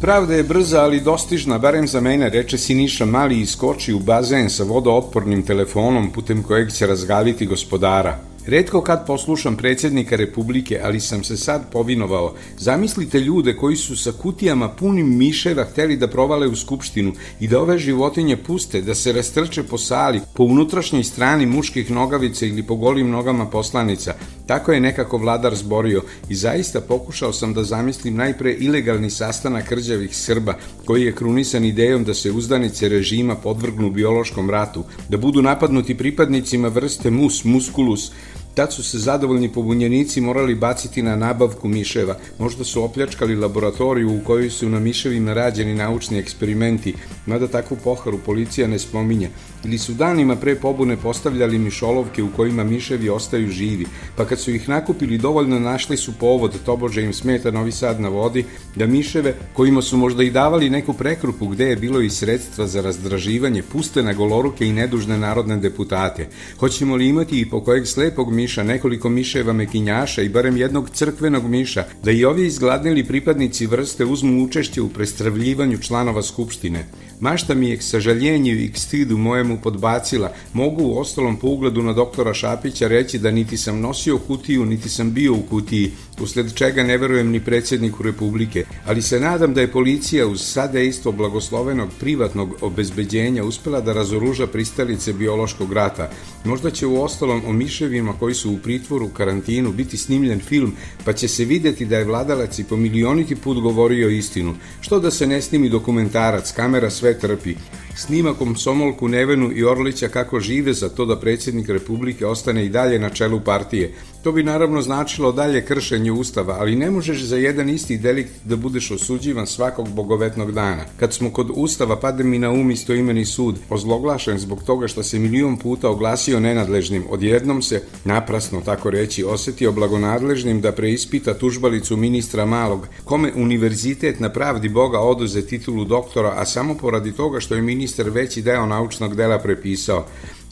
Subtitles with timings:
[0.00, 4.50] Pravda je brza, ali dostižna, barem za mene, reče Siniša Mali i skoči u bazen
[4.50, 8.31] sa vodootpornim telefonom putem kojeg će razgaliti gospodara.
[8.46, 12.34] Redko kad poslušam predsjednika Republike, ali sam se sad povinovao.
[12.58, 17.60] Zamislite ljude koji su sa kutijama punim miševa hteli da provale u skupštinu i da
[17.60, 22.76] ove životinje puste, da se rastrče po sali, po unutrašnjoj strani muških nogavica ili po
[22.76, 24.14] golim nogama poslanica.
[24.46, 30.16] Tako je nekako vladar zborio i zaista pokušao sam da zamislim najpre ilegalni sastanak krđavih
[30.16, 35.98] Srba, koji je krunisan idejom da se uzdanice režima podvrgnu biološkom ratu, da budu napadnuti
[35.98, 38.12] pripadnicima vrste mus, musculus,
[38.54, 42.16] Tad su se zadovoljni pobunjenici morali baciti na nabavku miševa.
[42.38, 46.94] Možda su opljačkali laboratoriju u kojoj su na miševima rađeni naučni eksperimenti,
[47.26, 49.30] mada takvu poharu policija ne spominje.
[49.64, 53.86] Ili su danima pre pobune postavljali mišolovke u kojima miševi ostaju živi,
[54.16, 58.08] pa kad su ih nakupili dovoljno našli su povod, tobože im smeta Novi Sad na
[58.08, 58.44] vodi,
[58.76, 62.80] da miševe, kojima su možda i davali neku prekrupu gde je bilo i sredstva za
[62.80, 66.28] razdraživanje, puste na goloruke i nedužne narodne deputate.
[66.58, 71.44] Hoćemo li imati i po kojeg slepog miša, nekoliko miševa mekinjaša i barem jednog crkvenog
[71.48, 76.86] miša, da i ovi izgladnili pripadnici vrste uzmu učešće u prestravljivanju članova Skupštine.
[77.20, 80.32] Mašta mi je k sažaljenju i k stidu mojemu podbacila.
[80.52, 84.88] Mogu u ostalom po ugledu na doktora Šapića reći da niti sam nosio kutiju, niti
[84.88, 89.60] sam bio u kutiji, usled čega ne verujem ni predsjedniku Republike, ali se nadam da
[89.60, 96.10] je policija uz sadejstvo blagoslovenog privatnog obezbeđenja uspela da razoruža pristalice biološkog rata.
[96.44, 100.72] Možda će u ostalom o miševima koji su u pritvoru, karantinu, biti snimljen film,
[101.04, 104.54] pa će se videti da je vladalac i po milioniti put govorio istinu.
[104.80, 107.54] Što da se ne snimi dokumentarac, kamera sve trpi.
[107.96, 112.98] Snima komsomolku Nevenu i Orlića kako žive za to da predsjednik Republike ostane i dalje
[112.98, 113.94] na čelu partije.
[114.22, 118.56] To bi naravno značilo dalje kršenje ustava, ali ne možeš za jedan isti delikt da
[118.56, 120.84] budeš osuđivan svakog bogovetnog dana.
[120.96, 125.18] Kad smo kod ustava, pade mi na um istoimeni sud, ozloglašen zbog toga što se
[125.18, 132.46] milion puta oglasio nenadležnim, odjednom se, naprasno tako reći, osetio blagonadležnim da preispita tužbalicu ministra
[132.46, 137.62] Malog, kome univerzitet na pravdi Boga oduze titulu doktora, a samo poradi toga što je
[137.62, 140.06] ministar veći deo naučnog dela prepisao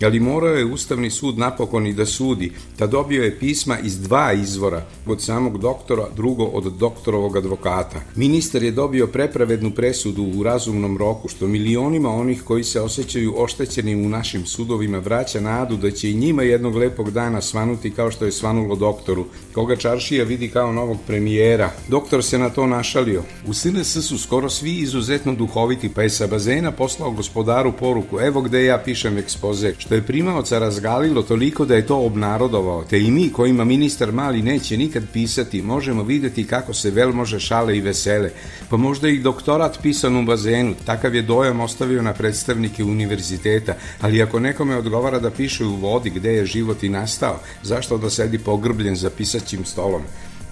[0.06, 4.32] ali morao je Ustavni sud napokon i da sudi, da dobio je pisma iz dva
[4.32, 8.00] izvora, od samog doktora, drugo od doktorovog advokata.
[8.16, 13.94] Ministar je dobio prepravednu presudu u razumnom roku, što milionima onih koji se osjećaju oštećeni
[13.94, 18.24] u našim sudovima vraća nadu da će i njima jednog lepog dana svanuti kao što
[18.24, 21.70] je svanulo doktoru, koga Čaršija vidi kao novog premijera.
[21.88, 23.22] Doktor se na to našalio.
[23.46, 28.40] U SNS su skoro svi izuzetno duhoviti, pa je sa bazena poslao gospodaru poruku, evo
[28.40, 33.10] gde ja pišem ekspoze, što je primaoca razgalilo toliko da je to obnarodovao, te i
[33.10, 37.80] mi kojima ministar Mali neće nikad pisati, možemo videti kako se vel može šale i
[37.80, 38.30] vesele,
[38.68, 44.22] pa možda i doktorat pisan u bazenu, takav je dojam ostavio na predstavnike univerziteta, ali
[44.22, 48.38] ako nekome odgovara da piše u vodi gde je život i nastao, zašto da sedi
[48.38, 50.02] pogrbljen za pisaćim stolom?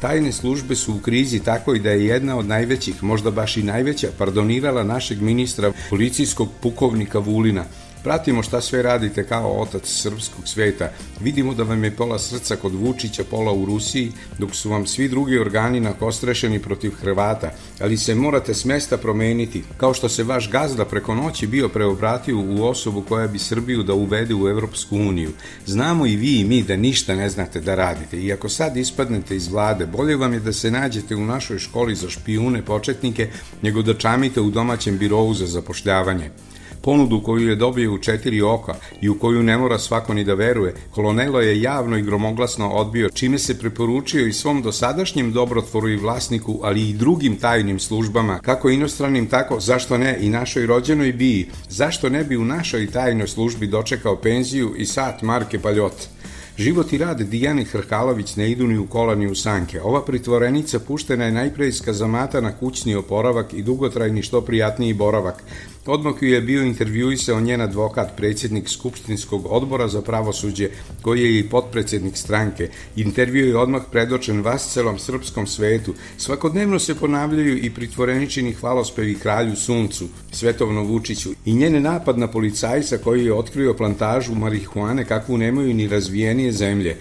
[0.01, 3.63] Tajne službe su u krizi tako i da je jedna od najvećih, možda baš i
[3.63, 7.65] najveća, pardonirala našeg ministra policijskog pukovnika Vulina,
[8.05, 10.91] Pratimo šta sve radite kao otac srpskog sveta.
[11.21, 15.09] Vidimo da vam je pola srca kod Vučića, pola u Rusiji, dok su vam svi
[15.09, 17.51] drugi organi nakostrešeni protiv Hrvata,
[17.81, 22.39] ali se morate s mesta promeniti, kao što se vaš gazda preko noći bio preobratio
[22.39, 25.31] u osobu koja bi Srbiju da uvede u Evropsku uniju.
[25.67, 29.37] Znamo i vi i mi da ništa ne znate da radite i ako sad ispadnete
[29.37, 33.31] iz vlade, bolje vam je da se nađete u našoj školi za špijune početnike
[33.63, 36.31] nego da čamite u domaćem birovu za zapošljavanje
[36.89, 40.35] ponudu koju je dobio u četiri oka i u koju ne mora svako ni da
[40.35, 45.97] veruje, Kolonelo je javno i gromoglasno odbio, čime se preporučio i svom dosadašnjem dobrotvoru i
[45.97, 51.47] vlasniku, ali i drugim tajnim službama, kako inostranim, tako, zašto ne, i našoj rođenoj biji,
[51.69, 56.09] zašto ne bi u našoj tajnoj službi dočekao penziju i sat Marke Paljot.
[56.59, 59.81] Život i rad Dijane Hrkalović ne idu ni u kola ni u sanke.
[59.83, 65.45] Ova pritvorenica puštena je najpre iz kazamata na kućni oporavak i dugotrajni što prijatniji boravak.
[65.91, 70.69] Odmah ju je bio intervjuisao njen advokat, predsjednik Skupštinskog odbora za pravosuđe,
[71.03, 72.69] koji je i potpredsjednik stranke.
[72.97, 75.95] Intervju je odmah predočen vas celom srpskom svetu.
[76.17, 82.99] Svakodnevno se ponavljaju i pritvoreničini hvalospevi kralju suncu, Svetovno Vučiću, i njene napad na policajca
[82.99, 86.97] koji je otkrio plantažu marihuane kakvu nemaju ni razvijenije zemlje.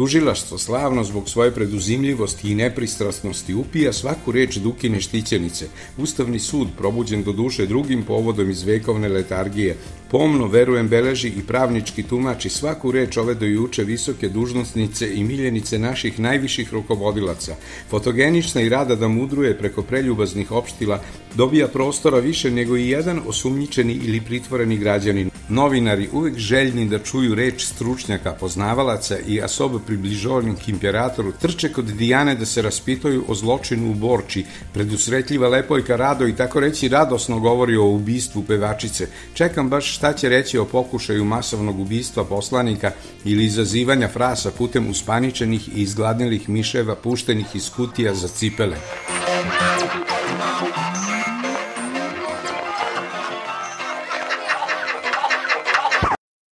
[0.00, 5.66] Tužilaštvo slavno zbog svoje preduzimljivosti i nepristrasnosti upija svaku reč Dukine štićenice.
[5.98, 9.76] Ustavni sud, probuđen do duše drugim povodom iz vekovne letargije,
[10.10, 15.78] pomno, verujem, beleži i pravnički tumači svaku reč ove do juče visoke dužnostnice i miljenice
[15.78, 17.56] naših najviših rukovodilaca.
[17.90, 21.02] Fotogenična i rada da mudruje preko preljubaznih opštila
[21.34, 25.30] dobija prostora više nego i jedan osumnjičeni ili pritvoreni građanin.
[25.48, 32.34] Novinari uvek željni da čuju reč stručnjaka, poznavalaca i asoba približovanih imperatoru trče kod Dijane
[32.34, 34.44] da se raspitaju o zločinu u Borči.
[34.72, 39.08] Predusretljiva lepojka rado i tako reći radosno govori o ubistvu pevačice.
[39.34, 42.90] Čekam baš šta će reći o pokušaju masovnog ubistva poslanika
[43.24, 48.76] ili izazivanja frasa putem uspaničenih i izgladnilih miševa puštenih iz kutija za cipele.